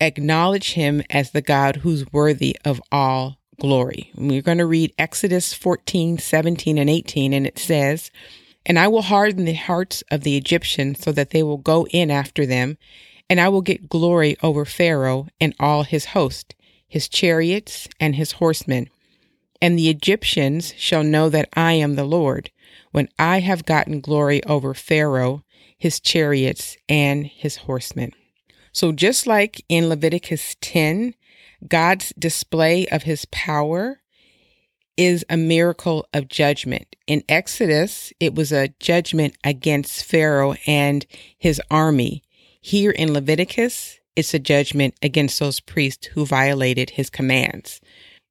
acknowledge 0.00 0.72
him 0.74 1.02
as 1.10 1.30
the 1.30 1.42
God 1.42 1.76
who's 1.76 2.10
worthy 2.12 2.56
of 2.64 2.80
all 2.92 3.38
glory. 3.60 4.12
we're 4.16 4.42
going 4.42 4.58
to 4.58 4.66
read 4.66 4.94
Exodus 4.98 5.52
14, 5.52 6.18
17, 6.18 6.78
and 6.78 6.88
18, 6.88 7.32
and 7.32 7.46
it 7.46 7.58
says, 7.58 8.10
And 8.64 8.78
I 8.78 8.86
will 8.88 9.02
harden 9.02 9.44
the 9.44 9.54
hearts 9.54 10.02
of 10.10 10.22
the 10.22 10.36
Egyptians 10.36 11.00
so 11.00 11.10
that 11.12 11.30
they 11.30 11.42
will 11.42 11.58
go 11.58 11.86
in 11.90 12.10
after 12.10 12.46
them, 12.46 12.78
and 13.28 13.40
I 13.40 13.48
will 13.48 13.62
get 13.62 13.88
glory 13.88 14.36
over 14.42 14.64
Pharaoh 14.64 15.26
and 15.40 15.54
all 15.58 15.82
his 15.82 16.06
host, 16.06 16.54
his 16.88 17.08
chariots 17.08 17.88
and 18.00 18.16
his 18.16 18.32
horsemen. 18.32 18.88
And 19.60 19.78
the 19.78 19.90
Egyptians 19.90 20.74
shall 20.76 21.04
know 21.04 21.28
that 21.28 21.48
I 21.54 21.72
am 21.74 21.94
the 21.96 22.04
Lord, 22.04 22.50
when 22.92 23.08
I 23.18 23.40
have 23.40 23.66
gotten 23.66 24.00
glory 24.00 24.42
over 24.44 24.72
Pharaoh 24.74 25.44
his 25.78 26.00
chariots, 26.00 26.76
and 26.88 27.26
his 27.26 27.56
horsemen. 27.56 28.12
So, 28.72 28.92
just 28.92 29.26
like 29.26 29.64
in 29.68 29.88
Leviticus 29.88 30.56
10, 30.60 31.14
God's 31.66 32.12
display 32.18 32.86
of 32.88 33.04
his 33.04 33.24
power 33.26 34.00
is 34.96 35.24
a 35.30 35.36
miracle 35.36 36.06
of 36.12 36.28
judgment. 36.28 36.96
In 37.06 37.22
Exodus, 37.28 38.12
it 38.18 38.34
was 38.34 38.50
a 38.50 38.74
judgment 38.80 39.36
against 39.44 40.04
Pharaoh 40.04 40.56
and 40.66 41.06
his 41.38 41.62
army. 41.70 42.24
Here 42.60 42.90
in 42.90 43.12
Leviticus, 43.12 44.00
it's 44.18 44.34
a 44.34 44.38
judgment 44.40 44.96
against 45.00 45.38
those 45.38 45.60
priests 45.60 46.08
who 46.08 46.26
violated 46.26 46.90
his 46.90 47.08
commands. 47.08 47.80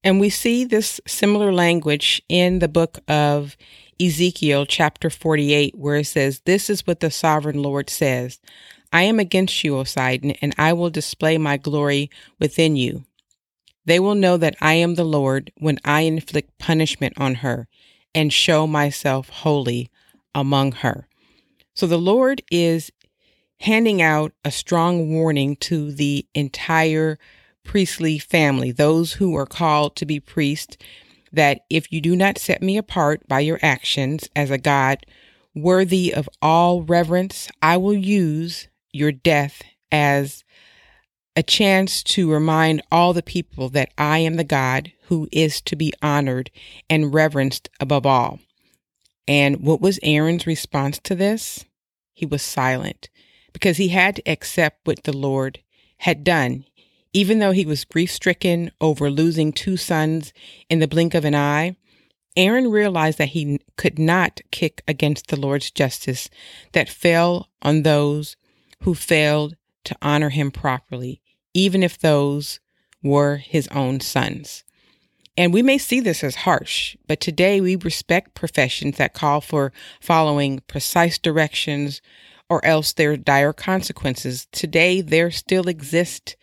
And 0.03 0.19
we 0.19 0.29
see 0.29 0.65
this 0.65 0.99
similar 1.07 1.53
language 1.53 2.21
in 2.27 2.59
the 2.59 2.67
book 2.67 2.99
of 3.07 3.55
Ezekiel 3.97 4.65
chapter 4.65 5.09
48, 5.09 5.75
where 5.77 5.95
it 5.95 6.07
says, 6.07 6.41
This 6.41 6.69
is 6.69 6.85
what 6.85 6.99
the 6.99 7.09
sovereign 7.09 7.63
Lord 7.63 7.89
says 7.89 8.41
I 8.91 9.03
am 9.03 9.17
against 9.17 9.63
you, 9.63 9.77
O 9.77 9.85
Sidon, 9.85 10.31
and 10.41 10.53
I 10.57 10.73
will 10.73 10.89
display 10.89 11.37
my 11.37 11.55
glory 11.55 12.09
within 12.37 12.75
you. 12.75 13.05
They 13.85 14.01
will 14.01 14.15
know 14.15 14.35
that 14.35 14.57
I 14.59 14.73
am 14.73 14.95
the 14.95 15.05
Lord 15.05 15.53
when 15.55 15.79
I 15.85 16.01
inflict 16.01 16.59
punishment 16.59 17.13
on 17.15 17.35
her 17.35 17.69
and 18.13 18.33
show 18.33 18.67
myself 18.67 19.29
holy 19.29 19.89
among 20.35 20.73
her. 20.73 21.07
So 21.75 21.87
the 21.87 21.97
Lord 21.97 22.41
is 22.51 22.91
handing 23.59 24.01
out 24.01 24.33
a 24.45 24.51
strong 24.51 25.11
warning 25.11 25.55
to 25.55 25.91
the 25.91 26.25
entire 26.33 27.17
priestly 27.63 28.17
family, 28.17 28.71
those 28.71 29.13
who 29.13 29.35
are 29.35 29.45
called 29.45 29.95
to 29.95 30.05
be 30.05 30.19
priests 30.19 30.77
that 31.31 31.61
if 31.69 31.91
you 31.91 31.99
do 31.99 32.15
not 32.15 32.37
set 32.37 32.61
me 32.61 32.77
apart 32.77 33.27
by 33.27 33.39
your 33.39 33.59
actions 33.61 34.29
as 34.35 34.49
a 34.49 34.57
God 34.57 35.05
worthy 35.53 36.13
of 36.13 36.29
all 36.41 36.83
reverence, 36.83 37.49
I 37.61 37.77
will 37.77 37.93
use 37.93 38.67
your 38.93 39.11
death 39.11 39.61
as 39.91 40.43
a 41.35 41.43
chance 41.43 42.01
to 42.01 42.31
remind 42.31 42.81
all 42.91 43.13
the 43.13 43.21
people 43.21 43.69
that 43.69 43.91
I 43.97 44.19
am 44.19 44.35
the 44.35 44.43
God 44.43 44.91
who 45.03 45.27
is 45.31 45.61
to 45.61 45.75
be 45.75 45.93
honored 46.01 46.49
and 46.89 47.13
reverenced 47.13 47.69
above 47.79 48.05
all. 48.05 48.39
And 49.27 49.61
what 49.61 49.81
was 49.81 49.99
Aaron's 50.01 50.47
response 50.47 50.99
to 51.03 51.15
this? 51.15 51.65
He 52.13 52.25
was 52.25 52.41
silent 52.41 53.09
because 53.57 53.77
he 53.77 53.87
had 53.87 54.15
to 54.15 54.29
accept 54.29 54.85
what 54.85 55.03
the 55.03 55.17
Lord 55.17 55.61
had 55.97 56.23
done. 56.23 56.63
Even 57.11 57.39
though 57.39 57.53
he 57.53 57.65
was 57.65 57.85
grief 57.85 58.11
stricken 58.11 58.69
over 58.79 59.09
losing 59.09 59.51
two 59.51 59.77
sons 59.77 60.31
in 60.69 60.77
the 60.77 60.87
blink 60.87 61.15
of 61.15 61.25
an 61.25 61.33
eye, 61.33 61.75
Aaron 62.35 62.69
realized 62.69 63.17
that 63.17 63.29
he 63.29 63.59
could 63.75 63.97
not 63.97 64.41
kick 64.51 64.83
against 64.87 65.29
the 65.29 65.39
Lord's 65.39 65.71
justice 65.71 66.29
that 66.73 66.87
fell 66.87 67.49
on 67.63 67.81
those 67.81 68.35
who 68.83 68.93
failed 68.93 69.55
to 69.85 69.97
honor 70.03 70.29
him 70.29 70.51
properly, 70.51 71.19
even 71.55 71.81
if 71.81 71.97
those 71.97 72.59
were 73.01 73.37
his 73.37 73.67
own 73.69 74.01
sons. 74.01 74.63
And 75.35 75.51
we 75.51 75.63
may 75.63 75.79
see 75.79 75.99
this 75.99 76.23
as 76.23 76.35
harsh, 76.35 76.95
but 77.07 77.19
today 77.19 77.59
we 77.59 77.75
respect 77.75 78.35
professions 78.35 78.97
that 78.97 79.15
call 79.15 79.41
for 79.41 79.73
following 79.99 80.61
precise 80.67 81.17
directions 81.17 82.03
or 82.49 82.63
else 82.65 82.93
there 82.93 83.11
are 83.11 83.17
dire 83.17 83.53
consequences. 83.53 84.47
Today, 84.51 85.01
there 85.01 85.31
still 85.31 85.67
exist 85.67 86.35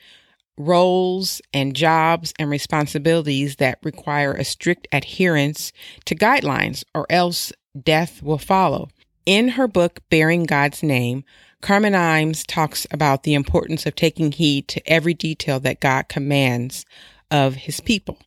roles 0.57 1.41
and 1.53 1.75
jobs 1.75 2.33
and 2.39 2.49
responsibilities 2.49 3.57
that 3.57 3.79
require 3.83 4.33
a 4.33 4.45
strict 4.45 4.87
adherence 4.93 5.73
to 6.05 6.15
guidelines, 6.15 6.85
or 6.95 7.07
else 7.11 7.53
death 7.81 8.23
will 8.23 8.39
follow. 8.39 8.89
In 9.27 9.49
her 9.51 9.67
book, 9.67 10.01
Bearing 10.11 10.45
God's 10.45 10.83
Name, 10.83 11.25
Carmen 11.61 11.95
Imes 11.95 12.45
talks 12.47 12.87
about 12.91 13.23
the 13.23 13.35
importance 13.35 13.87
of 13.87 13.95
taking 13.95 14.33
heed 14.33 14.69
to 14.69 14.87
every 14.87 15.15
detail 15.15 15.59
that 15.61 15.81
God 15.81 16.09
commands 16.09 16.85
of 17.31 17.55
his 17.55 17.81
people. 17.81 18.19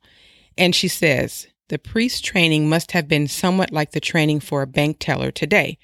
And 0.58 0.74
she 0.74 0.88
says, 0.88 1.48
the 1.70 1.78
priest 1.78 2.26
training 2.26 2.68
must 2.68 2.94
have 2.94 3.08
been 3.08 3.28
somewhat 3.28 3.72
like 3.72 3.92
the 3.92 4.00
training 4.00 4.40
for 4.40 4.62
a 4.62 4.68
bank 4.68 4.98
teller 5.00 5.32
today. 5.32 5.78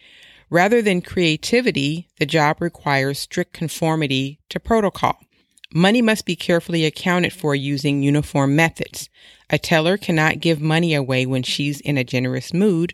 Rather 0.53 0.83
than 0.83 1.01
creativity, 1.01 2.09
the 2.19 2.27
job 2.27 2.61
requires 2.61 3.17
strict 3.17 3.53
conformity 3.53 4.39
to 4.49 4.59
protocol. 4.59 5.17
Money 5.73 5.99
must 5.99 6.27
be 6.27 6.35
carefully 6.35 6.85
accounted 6.85 7.33
for 7.33 7.55
using 7.55 8.03
uniform 8.03 8.55
methods. 8.55 9.09
A 9.49 9.57
teller 9.57 9.97
cannot 9.97 10.41
give 10.41 10.61
money 10.61 10.93
away 10.93 11.25
when 11.25 11.41
she's 11.41 11.81
in 11.81 11.97
a 11.97 12.03
generous 12.03 12.53
mood, 12.53 12.93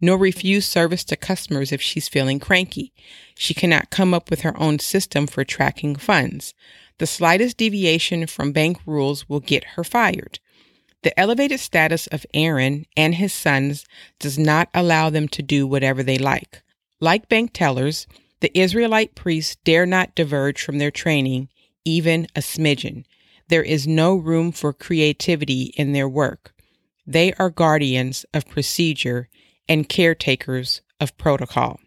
nor 0.00 0.16
refuse 0.16 0.64
service 0.64 1.02
to 1.02 1.16
customers 1.16 1.72
if 1.72 1.82
she's 1.82 2.08
feeling 2.08 2.38
cranky. 2.38 2.92
She 3.34 3.52
cannot 3.52 3.90
come 3.90 4.14
up 4.14 4.30
with 4.30 4.42
her 4.42 4.56
own 4.56 4.78
system 4.78 5.26
for 5.26 5.42
tracking 5.42 5.96
funds. 5.96 6.54
The 6.98 7.08
slightest 7.08 7.56
deviation 7.56 8.28
from 8.28 8.52
bank 8.52 8.78
rules 8.86 9.28
will 9.28 9.40
get 9.40 9.74
her 9.74 9.82
fired. 9.82 10.38
The 11.02 11.18
elevated 11.18 11.58
status 11.58 12.06
of 12.06 12.24
Aaron 12.32 12.86
and 12.96 13.16
his 13.16 13.32
sons 13.32 13.84
does 14.20 14.38
not 14.38 14.68
allow 14.72 15.10
them 15.10 15.26
to 15.30 15.42
do 15.42 15.66
whatever 15.66 16.04
they 16.04 16.16
like. 16.16 16.62
Like 17.02 17.28
bank 17.28 17.50
tellers, 17.52 18.06
the 18.42 18.56
Israelite 18.56 19.16
priests 19.16 19.56
dare 19.64 19.86
not 19.86 20.14
diverge 20.14 20.62
from 20.62 20.78
their 20.78 20.92
training 20.92 21.48
even 21.84 22.28
a 22.36 22.40
smidgen. 22.40 23.04
There 23.48 23.64
is 23.64 23.88
no 23.88 24.14
room 24.14 24.52
for 24.52 24.72
creativity 24.72 25.74
in 25.76 25.94
their 25.94 26.08
work. 26.08 26.54
They 27.04 27.32
are 27.40 27.50
guardians 27.50 28.24
of 28.32 28.48
procedure 28.48 29.28
and 29.68 29.88
caretakers 29.88 30.80
of 31.00 31.18
protocol. 31.18 31.80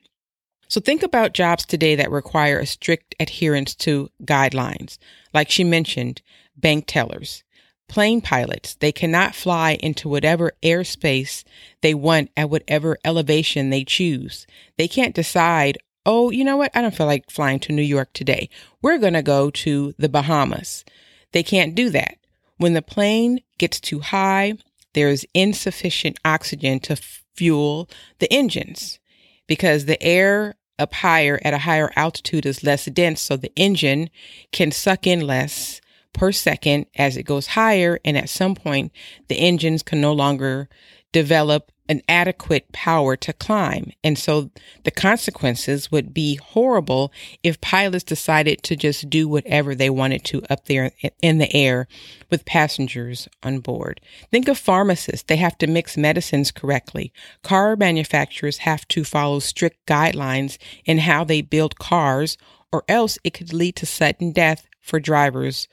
So 0.67 0.81
think 0.81 1.01
about 1.01 1.34
jobs 1.34 1.65
today 1.65 1.95
that 1.95 2.12
require 2.12 2.60
a 2.60 2.65
strict 2.65 3.15
adherence 3.17 3.74
to 3.75 4.10
guidelines. 4.25 4.98
Like 5.34 5.50
she 5.50 5.63
mentioned, 5.63 6.22
bank 6.57 6.88
tellers, 6.88 7.45
plane 7.88 8.22
pilots, 8.22 8.75
they 8.75 8.92
cannot 8.92 9.36
fly 9.36 9.77
into 9.82 10.10
whatever 10.10 10.54
airspace 10.63 11.44
they 11.82 11.94
want 11.94 12.32
at 12.36 12.50
whatever 12.50 12.98
elevation 13.06 13.70
they 13.70 13.84
choose. 13.84 14.48
They 14.77 14.88
can't 14.88 15.15
decide 15.15 15.77
oh, 16.06 16.30
you 16.30 16.44
know 16.44 16.58
what? 16.58 16.72
I 16.75 16.82
don't 16.82 16.96
feel 16.96 17.08
like 17.08 17.30
flying 17.30 17.60
to 17.62 17.74
New 17.74 17.82
York 17.82 18.13
today. 18.13 18.50
We're 18.82 19.00
going 19.00 19.13
to 19.13 19.24
go 19.24 19.50
to 19.50 19.96
the 19.98 20.10
Bahamas. 20.10 20.86
They 21.32 21.44
can't 21.44 21.75
do 21.75 21.89
that. 21.89 22.18
When 22.58 22.74
the 22.74 22.82
plane 22.82 23.42
gets 23.58 23.80
too 23.80 24.00
high, 24.00 24.54
there's 24.94 25.25
insufficient 25.34 26.20
oxygen 26.24 26.80
to 26.82 26.96
fuel 27.36 27.89
the 28.20 28.32
engines 28.32 29.00
because 29.48 29.86
the 29.86 30.01
air 30.01 30.56
up 30.77 30.94
higher 30.94 31.39
at 31.44 31.54
a 31.54 31.60
higher 31.60 31.92
altitude 31.96 32.46
is 32.46 32.63
less 32.63 32.86
dense, 32.86 33.22
so 33.22 33.38
the 33.38 33.51
engine 33.56 34.10
can 34.51 34.72
suck 34.72 35.08
in 35.08 35.22
less 35.22 35.82
per 36.15 36.31
second 36.31 36.88
as 36.95 37.17
it 37.17 37.24
goes 37.24 37.48
higher. 37.48 38.00
And 38.03 38.17
at 38.17 38.29
some 38.29 38.55
point, 38.55 38.91
the 39.27 39.36
engines 39.36 39.84
can 39.84 40.01
no 40.01 40.13
longer 40.13 40.67
develop 41.12 41.72
an 41.88 42.01
adequate 42.10 42.72
power 42.72 43.15
to 43.15 43.31
climb. 43.31 43.91
And 44.03 44.17
so 44.17 44.50
the 44.86 44.91
consequences 44.91 45.91
would 45.91 46.13
be 46.13 46.36
horrible 46.36 47.12
if 47.43 47.62
pilots 47.62 48.03
decided 48.03 48.63
to 48.63 48.75
just 48.75 49.07
do 49.10 49.27
whatever 49.27 49.75
they 49.75 49.89
wanted 49.89 50.24
to 50.25 50.41
up 50.50 50.65
there 50.65 50.91
in 51.22 51.38
the 51.38 51.53
air 51.55 51.88
with 52.31 52.45
passengers 52.45 53.27
on 53.43 53.60
board. 53.60 54.01
Think 54.31 54.48
of 54.48 54.57
pharmacists. 54.57 55.25
They 55.27 55.38
have 55.38 55.57
to 55.60 55.67
mix 55.67 55.95
medicines 55.95 56.51
correctly. 56.51 57.13
Car 57.43 57.75
manufacturers 57.75 58.60
have 58.60 58.88
to 58.88 59.03
follow 59.03 59.39
strict 59.39 59.86
guidelines 59.86 60.57
in 60.86 61.00
how 61.00 61.24
they 61.24 61.41
build 61.41 61.77
cars 61.77 62.36
or 62.72 62.84
else 62.89 63.19
it 63.24 63.34
could 63.34 63.53
lead 63.53 63.75
to 63.75 63.86
sudden 63.86 64.31
death 64.31 64.67
for 64.81 65.00
drivers 65.00 65.67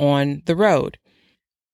on 0.00 0.42
the 0.46 0.56
road. 0.56 0.98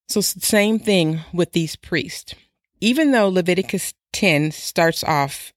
So 0.08 0.20
same 0.20 0.78
thing 0.78 1.20
with 1.32 1.52
these 1.52 1.76
priests. 1.76 2.34
Even 2.80 3.12
though 3.12 3.28
Leviticus 3.28 3.94
10 4.12 4.52
starts 4.52 5.02
off 5.02 5.52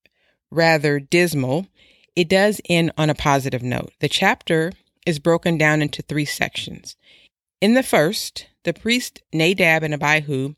rather 0.52 1.00
dismal, 1.00 1.68
it 2.16 2.30
does 2.30 2.62
end 2.70 2.92
on 2.98 3.10
a 3.10 3.16
positive 3.16 3.64
note. 3.64 3.92
The 4.00 4.10
chapter 4.10 4.72
is 5.06 5.20
broken 5.20 5.58
down 5.58 5.82
into 5.82 6.02
three 6.02 6.26
sections. 6.26 6.96
In 7.62 7.74
the 7.74 7.84
first, 7.84 8.48
the 8.64 8.74
priest 8.74 9.22
Nadab 9.34 9.84
and 9.84 9.94
Abihu 9.94 10.56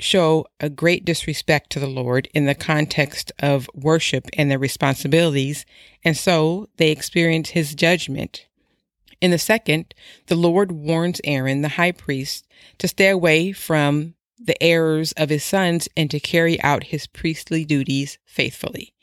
show 0.00 0.46
a 0.60 0.68
great 0.70 1.04
disrespect 1.04 1.70
to 1.70 1.80
the 1.80 1.88
Lord 1.88 2.28
in 2.34 2.46
the 2.46 2.54
context 2.54 3.32
of 3.40 3.68
worship 3.74 4.26
and 4.34 4.50
their 4.50 4.58
responsibilities, 4.58 5.66
and 6.04 6.16
so 6.16 6.68
they 6.76 6.90
experience 6.90 7.50
his 7.50 7.74
judgment. 7.74 8.47
In 9.20 9.30
the 9.30 9.38
second, 9.38 9.94
the 10.26 10.36
Lord 10.36 10.70
warns 10.72 11.20
Aaron, 11.24 11.62
the 11.62 11.70
high 11.70 11.92
priest, 11.92 12.46
to 12.78 12.88
stay 12.88 13.08
away 13.08 13.52
from 13.52 14.14
the 14.38 14.60
errors 14.62 15.12
of 15.12 15.30
his 15.30 15.42
sons 15.42 15.88
and 15.96 16.10
to 16.10 16.20
carry 16.20 16.60
out 16.62 16.84
his 16.84 17.06
priestly 17.06 17.64
duties 17.64 18.18
faithfully. 18.24 18.94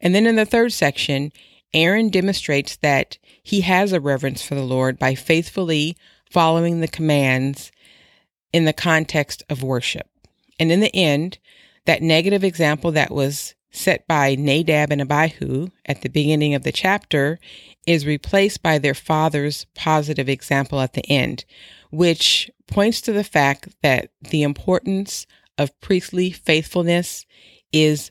And 0.00 0.14
then 0.14 0.26
in 0.26 0.36
the 0.36 0.44
third 0.44 0.72
section, 0.72 1.32
Aaron 1.72 2.10
demonstrates 2.10 2.76
that 2.76 3.18
he 3.42 3.62
has 3.62 3.92
a 3.92 4.00
reverence 4.00 4.42
for 4.42 4.54
the 4.54 4.62
Lord 4.62 4.98
by 4.98 5.14
faithfully 5.14 5.96
following 6.30 6.80
the 6.80 6.88
commands 6.88 7.72
in 8.52 8.66
the 8.66 8.72
context 8.72 9.42
of 9.48 9.62
worship. 9.62 10.08
And 10.60 10.70
in 10.70 10.80
the 10.80 10.94
end, 10.94 11.38
that 11.86 12.02
negative 12.02 12.44
example 12.44 12.92
that 12.92 13.10
was 13.10 13.54
set 13.74 14.06
by 14.06 14.36
Nadab 14.36 14.92
and 14.92 15.02
Abihu 15.02 15.68
at 15.84 16.02
the 16.02 16.08
beginning 16.08 16.54
of 16.54 16.62
the 16.62 16.72
chapter 16.72 17.38
is 17.86 18.06
replaced 18.06 18.62
by 18.62 18.78
their 18.78 18.94
father's 18.94 19.66
positive 19.74 20.28
example 20.28 20.80
at 20.80 20.92
the 20.94 21.04
end, 21.10 21.44
which 21.90 22.50
points 22.66 23.00
to 23.02 23.12
the 23.12 23.24
fact 23.24 23.68
that 23.82 24.10
the 24.30 24.42
importance 24.42 25.26
of 25.58 25.78
priestly 25.80 26.30
faithfulness 26.30 27.26
is 27.72 28.10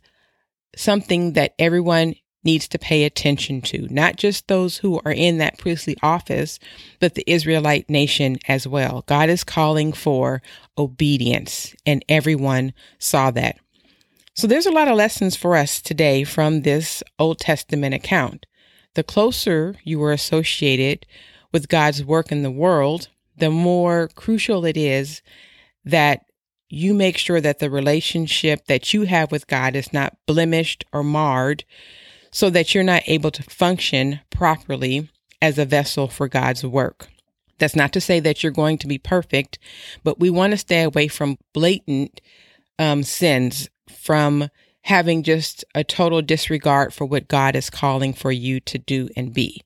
something 0.76 1.34
that 1.34 1.54
everyone 1.58 2.16
needs 2.44 2.68
to 2.68 2.78
pay 2.78 3.06
attention 3.06 3.62
to, 3.62 3.88
not 3.90 4.18
just 4.18 4.48
those 4.48 4.78
who 4.78 5.00
are 5.06 5.14
in 5.14 5.38
that 5.38 5.58
priestly 5.58 5.96
office, 6.04 6.60
but 7.00 7.16
the 7.16 7.24
Israelite 7.26 7.90
nation 7.90 8.38
as 8.50 8.68
well. 8.68 9.04
God 9.08 9.30
is 9.30 9.46
calling 9.46 9.94
for 9.94 10.42
obedience, 10.78 11.74
and 11.86 12.04
everyone 12.10 12.74
saw 13.00 13.32
that. 13.32 13.58
So 14.36 14.48
there's 14.48 14.66
a 14.66 14.72
lot 14.72 14.88
of 14.88 14.98
lessons 14.98 15.36
for 15.36 15.56
us 15.56 15.80
today 15.80 16.24
from 16.24 16.62
this 16.62 17.04
Old 17.20 17.38
Testament 17.38 17.94
account. 17.94 18.48
The 18.96 19.04
closer 19.04 19.76
you 19.84 20.02
are 20.04 20.12
associated 20.12 21.06
with 21.52 21.70
God's 21.70 22.04
work 22.04 22.32
in 22.32 22.42
the 22.42 22.50
world, 22.50 23.10
the 23.38 23.52
more 23.52 24.10
crucial 24.16 24.66
it 24.66 24.76
is 24.76 25.22
that 25.86 26.26
you 26.68 26.96
make 26.96 27.18
sure 27.18 27.40
that 27.42 27.60
the 27.60 27.70
relationship 27.70 28.66
that 28.66 28.92
you 28.92 29.04
have 29.04 29.32
with 29.32 29.46
God 29.46 29.76
is 29.76 29.94
not 29.94 30.18
blemished 30.26 30.84
or 30.92 31.04
marred 31.04 31.64
so 32.32 32.50
that 32.50 32.74
you're 32.74 32.84
not 32.84 33.04
able 33.06 33.30
to 33.30 33.44
function 33.44 34.20
properly 34.32 35.10
as 35.44 35.60
a 35.60 35.66
vessel 35.66 36.08
for 36.08 36.28
God's 36.28 36.66
work. 36.66 37.08
That's 37.60 37.76
not 37.76 37.94
to 37.94 38.02
say 38.02 38.20
that 38.22 38.42
you're 38.42 38.52
going 38.52 38.80
to 38.80 38.88
be 38.88 38.98
perfect, 38.98 39.60
but 40.04 40.20
we 40.20 40.32
want 40.32 40.52
to 40.52 40.58
stay 40.58 40.82
away 40.82 41.08
from 41.08 41.38
blatant 41.54 42.20
um, 42.80 43.04
sins, 43.04 43.70
from 43.96 44.50
having 44.82 45.24
just 45.24 45.64
a 45.74 45.84
total 45.84 46.22
disregard 46.22 46.94
for 46.94 47.06
what 47.06 47.28
God 47.28 47.56
is 47.56 47.70
calling 47.70 48.14
for 48.14 48.32
you 48.32 48.60
to 48.62 48.78
do 48.78 49.10
and 49.16 49.34
be. 49.34 49.62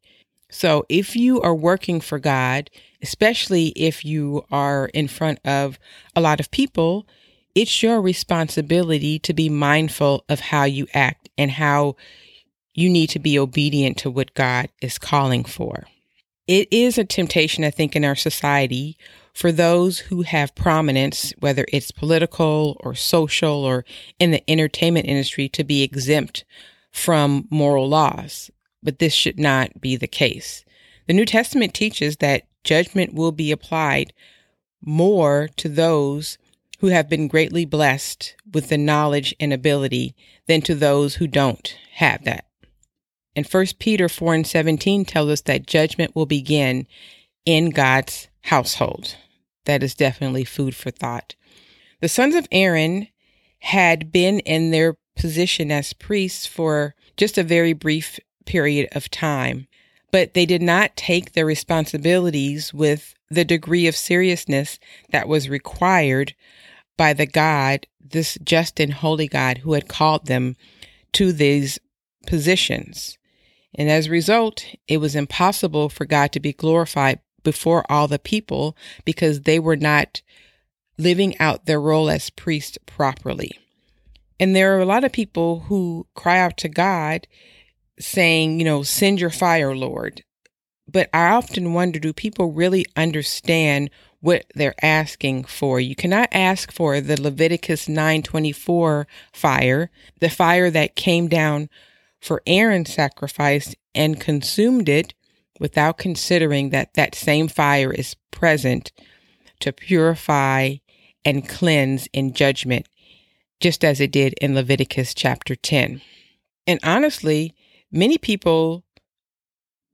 So 0.50 0.86
if 0.90 1.16
you 1.16 1.42
are 1.42 1.56
working 1.56 2.00
for 2.00 2.20
God, 2.20 2.70
especially 3.02 3.68
if 3.70 4.06
you 4.06 4.46
are 4.52 4.88
in 4.94 5.08
front 5.08 5.40
of 5.46 5.78
a 6.16 6.22
lot 6.22 6.40
of 6.40 6.52
people, 6.52 7.08
it's 7.56 7.82
your 7.82 8.00
responsibility 8.02 9.20
to 9.20 9.34
be 9.34 9.50
mindful 9.50 10.24
of 10.30 10.40
how 10.40 10.64
you 10.64 10.88
act 10.94 11.30
and 11.38 11.52
how 11.52 11.96
you 12.76 12.90
need 12.90 13.08
to 13.08 13.20
be 13.20 13.40
obedient 13.40 13.98
to 13.98 14.12
what 14.12 14.36
God 14.36 14.70
is 14.82 15.00
calling 15.00 15.44
for. 15.44 15.88
It 16.48 16.68
is 16.72 16.98
a 16.98 17.04
temptation, 17.04 17.64
I 17.64 17.72
think, 17.72 17.96
in 17.96 18.06
our 18.06 18.16
society 18.16 18.98
for 19.38 19.52
those 19.52 20.00
who 20.00 20.24
have 20.24 20.56
prominence, 20.56 21.32
whether 21.38 21.64
it's 21.72 21.92
political 21.92 22.76
or 22.80 22.96
social 22.96 23.64
or 23.64 23.86
in 24.18 24.32
the 24.32 24.50
entertainment 24.50 25.06
industry, 25.06 25.48
to 25.48 25.64
be 25.64 25.84
exempt 25.84 26.44
from 26.92 27.48
moral 27.52 27.88
laws. 27.88 28.50
But 28.82 28.98
this 28.98 29.14
should 29.14 29.40
not 29.40 29.80
be 29.80 29.96
the 29.96 30.08
case. 30.08 30.66
The 31.06 31.14
New 31.14 31.24
Testament 31.24 31.76
teaches 31.76 32.18
that 32.18 32.48
judgment 32.64 33.14
will 33.14 33.32
be 33.32 33.52
applied 33.52 34.12
more 34.82 35.50
to 35.58 35.70
those 35.70 36.40
who 36.80 36.88
have 36.88 37.08
been 37.08 37.28
greatly 37.28 37.64
blessed 37.64 38.36
with 38.52 38.70
the 38.70 38.78
knowledge 38.80 39.36
and 39.40 39.54
ability 39.54 40.16
than 40.48 40.62
to 40.62 40.74
those 40.74 41.14
who 41.14 41.28
don't 41.28 41.78
have 41.92 42.24
that. 42.24 42.46
And 43.36 43.46
1 43.46 43.66
Peter 43.78 44.10
4 44.10 44.34
and 44.34 44.48
17 44.48 45.06
tells 45.06 45.30
us 45.30 45.42
that 45.42 45.68
judgment 45.68 46.16
will 46.16 46.26
begin 46.26 46.88
in 47.46 47.70
God's 47.70 48.30
household. 48.42 49.16
That 49.68 49.84
is 49.84 49.96
definitely 49.96 50.44
food 50.44 50.76
for 50.76 50.92
thought. 50.92 51.36
The 52.02 52.10
sons 52.10 52.36
of 52.36 52.48
Aaron 52.52 53.08
had 53.60 54.12
been 54.12 54.40
in 54.40 54.72
their 54.72 54.98
position 55.16 55.72
as 55.72 55.94
priests 55.94 56.46
for 56.46 56.96
just 57.16 57.38
a 57.38 57.44
very 57.44 57.74
brief 57.74 58.20
period 58.46 58.90
of 58.94 59.10
time 59.10 59.68
but 60.12 60.34
they 60.34 60.46
did 60.46 60.62
not 60.62 60.96
take 60.96 61.34
their 61.34 61.46
responsibilities 61.46 62.74
with 62.74 63.14
the 63.30 63.46
degree 63.46 63.88
of 63.88 63.96
seriousness 63.96 64.80
that 65.12 65.28
was 65.28 65.50
required 65.50 66.34
by 66.96 67.14
the 67.14 67.26
God, 67.26 67.86
this 68.00 68.38
just 68.44 68.80
and 68.80 68.94
holy 68.94 69.28
God 69.28 69.60
who 69.60 69.74
had 69.74 69.88
called 69.88 70.26
them 70.26 70.56
to 71.14 71.32
these 71.32 71.78
positions. 72.26 73.18
And 73.76 73.90
as 73.90 74.08
a 74.08 74.12
result, 74.12 74.66
it 74.88 74.98
was 74.98 75.16
impossible 75.16 75.90
for 75.90 76.06
God 76.06 76.32
to 76.32 76.40
be 76.40 76.54
glorified 76.54 77.20
before 77.48 77.90
all 77.90 78.10
the 78.10 78.20
people 78.20 78.76
because 79.06 79.44
they 79.44 79.58
were 79.58 79.78
not 79.78 80.22
living 80.98 81.34
out 81.40 81.66
their 81.66 81.80
role 81.80 82.10
as 82.10 82.30
priests 82.30 82.78
properly. 82.86 83.58
And 84.38 84.54
there 84.54 84.76
are 84.76 84.82
a 84.82 84.86
lot 84.86 85.06
of 85.06 85.14
people 85.14 85.62
who 85.62 86.08
cry 86.14 86.40
out 86.40 86.58
to 86.58 86.68
God 86.68 87.26
saying, 87.98 88.60
you 88.60 88.66
know, 88.66 88.84
send 88.84 89.22
your 89.22 89.30
fire, 89.30 89.74
Lord. 89.74 90.26
But 90.92 91.10
I 91.14 91.30
often 91.30 91.72
wonder 91.72 92.00
do 92.00 92.12
people 92.12 92.52
really 92.52 92.86
understand 92.98 93.92
what 94.20 94.44
they're 94.54 94.84
asking 94.84 95.46
for? 95.46 95.80
You 95.80 95.96
cannot 95.96 96.28
ask 96.34 96.70
for 96.70 97.00
the 97.00 97.16
Leviticus 97.16 97.88
9:24 97.88 99.06
fire, 99.32 99.90
the 100.20 100.30
fire 100.30 100.70
that 100.70 100.98
came 100.98 101.30
down 101.30 101.70
for 102.20 102.42
Aaron's 102.46 102.94
sacrifice 102.94 103.74
and 103.96 104.20
consumed 104.20 104.90
it 104.90 105.14
without 105.60 105.98
considering 105.98 106.70
that 106.70 106.94
that 106.94 107.16
same 107.16 107.48
fire 107.48 107.92
is 107.92 108.16
present 108.32 108.92
to 109.60 109.72
purify 109.72 110.76
and 111.26 111.48
cleanse 111.48 112.08
in 112.14 112.34
judgment, 112.34 112.88
just 113.60 113.84
as 113.84 114.00
it 114.00 114.12
did 114.12 114.34
in 114.42 114.56
Leviticus 114.56 115.14
chapter 115.14 115.56
10. 115.56 116.02
And 116.66 116.80
honestly, 116.84 117.56
Many 117.92 118.18
people 118.18 118.84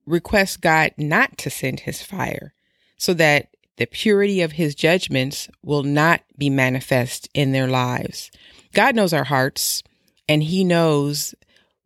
request 0.06 0.62
God 0.62 0.92
not 0.98 1.38
to 1.40 1.50
send 1.50 1.82
his 1.82 2.02
fire 2.02 2.54
so 2.98 3.14
that 3.14 3.50
the 3.78 3.86
purity 3.86 4.42
of 4.42 4.54
his 4.54 4.76
judgments 4.76 5.50
will 5.64 5.84
not 5.84 6.22
be 6.38 6.50
manifest 6.50 7.30
in 7.34 7.52
their 7.52 7.68
lives. 7.68 8.32
God 8.74 8.96
knows 8.96 9.14
our 9.14 9.24
hearts 9.24 9.84
and 10.28 10.44
he 10.44 10.64
knows 10.64 11.36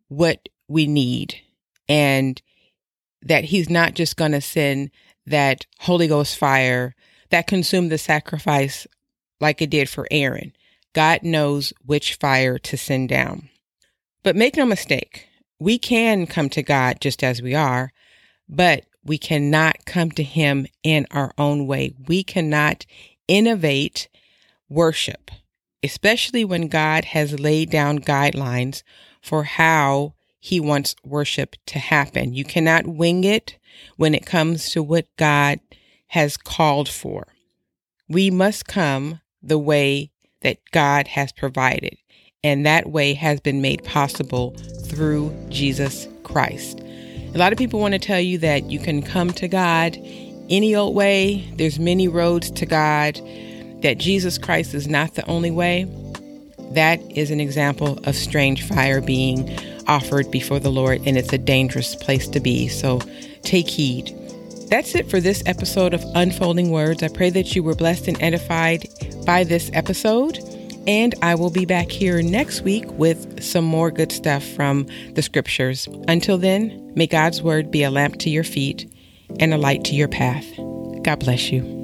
what 0.08 0.48
we 0.68 0.86
need. 0.86 1.36
and 1.90 2.42
that 3.22 3.44
he's 3.44 3.68
not 3.68 3.94
just 3.94 4.16
going 4.16 4.32
to 4.32 4.40
send 4.40 4.90
that 5.26 5.66
Holy 5.80 6.08
Ghost 6.08 6.36
fire 6.38 6.94
that 7.30 7.46
consumed 7.46 7.90
the 7.90 7.98
sacrifice 7.98 8.86
like 9.40 9.60
it 9.60 9.70
did 9.70 9.88
for 9.88 10.08
Aaron. 10.10 10.52
God 10.94 11.22
knows 11.22 11.72
which 11.84 12.14
fire 12.14 12.58
to 12.58 12.76
send 12.76 13.08
down. 13.08 13.48
But 14.22 14.36
make 14.36 14.56
no 14.56 14.66
mistake, 14.66 15.28
we 15.60 15.78
can 15.78 16.26
come 16.26 16.48
to 16.50 16.62
God 16.62 17.00
just 17.00 17.22
as 17.22 17.42
we 17.42 17.54
are, 17.54 17.92
but 18.48 18.84
we 19.04 19.18
cannot 19.18 19.84
come 19.84 20.10
to 20.12 20.22
Him 20.22 20.66
in 20.82 21.06
our 21.10 21.32
own 21.38 21.66
way. 21.66 21.94
We 22.06 22.22
cannot 22.22 22.86
innovate 23.26 24.08
worship, 24.68 25.30
especially 25.82 26.44
when 26.44 26.68
God 26.68 27.06
has 27.06 27.38
laid 27.38 27.70
down 27.70 28.00
guidelines 28.00 28.82
for 29.20 29.44
how 29.44 30.14
He 30.40 30.60
wants 30.60 30.94
worship 31.04 31.56
to 31.66 31.78
happen. 31.78 32.32
You 32.34 32.44
cannot 32.44 32.86
wing 32.86 33.24
it 33.24 33.58
when 33.96 34.14
it 34.14 34.26
comes 34.26 34.70
to 34.70 34.82
what 34.82 35.06
God 35.16 35.60
has 36.08 36.36
called 36.36 36.88
for. 36.88 37.26
We 38.08 38.30
must 38.30 38.66
come 38.66 39.20
the 39.42 39.58
way 39.58 40.10
that 40.40 40.58
God 40.72 41.08
has 41.08 41.32
provided, 41.32 41.96
and 42.42 42.64
that 42.64 42.88
way 42.90 43.14
has 43.14 43.40
been 43.40 43.60
made 43.60 43.84
possible 43.84 44.56
through 44.86 45.34
Jesus 45.48 46.08
Christ. 46.22 46.80
A 47.34 47.38
lot 47.38 47.52
of 47.52 47.58
people 47.58 47.80
want 47.80 47.92
to 47.92 47.98
tell 47.98 48.20
you 48.20 48.38
that 48.38 48.70
you 48.70 48.78
can 48.78 49.02
come 49.02 49.30
to 49.32 49.48
God 49.48 49.98
any 50.48 50.74
old 50.74 50.94
way. 50.94 51.46
There's 51.56 51.78
many 51.78 52.08
roads 52.08 52.50
to 52.52 52.64
God, 52.64 53.20
that 53.82 53.98
Jesus 53.98 54.38
Christ 54.38 54.72
is 54.72 54.88
not 54.88 55.14
the 55.14 55.26
only 55.26 55.50
way. 55.50 55.84
That 56.72 57.00
is 57.10 57.30
an 57.30 57.40
example 57.40 57.98
of 58.04 58.14
strange 58.14 58.66
fire 58.66 59.00
being 59.00 59.46
offered 59.88 60.30
before 60.30 60.60
the 60.60 60.70
Lord, 60.70 61.00
and 61.06 61.16
it's 61.16 61.32
a 61.32 61.38
dangerous 61.38 61.96
place 61.96 62.28
to 62.28 62.40
be. 62.40 62.68
So 62.68 63.00
take 63.42 63.68
heed. 63.68 64.14
That's 64.68 64.94
it 64.94 65.10
for 65.10 65.20
this 65.20 65.42
episode 65.46 65.94
of 65.94 66.04
Unfolding 66.14 66.70
Words. 66.70 67.02
I 67.02 67.08
pray 67.08 67.30
that 67.30 67.56
you 67.56 67.62
were 67.62 67.74
blessed 67.74 68.06
and 68.06 68.22
edified 68.22 68.86
by 69.24 69.44
this 69.44 69.70
episode. 69.72 70.38
And 70.86 71.14
I 71.20 71.34
will 71.34 71.50
be 71.50 71.66
back 71.66 71.90
here 71.90 72.22
next 72.22 72.62
week 72.62 72.84
with 72.92 73.42
some 73.42 73.64
more 73.64 73.90
good 73.90 74.12
stuff 74.12 74.42
from 74.42 74.86
the 75.12 75.22
scriptures. 75.22 75.86
Until 76.06 76.38
then, 76.38 76.92
may 76.94 77.06
God's 77.06 77.42
word 77.42 77.70
be 77.70 77.82
a 77.82 77.90
lamp 77.90 78.18
to 78.20 78.30
your 78.30 78.44
feet 78.44 78.90
and 79.38 79.52
a 79.52 79.58
light 79.58 79.84
to 79.84 79.94
your 79.94 80.08
path. 80.08 80.46
God 81.02 81.20
bless 81.20 81.52
you. 81.52 81.77